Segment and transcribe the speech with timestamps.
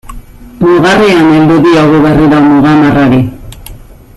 [0.61, 3.21] Mugarrian heldu diogu berriro muga marrari.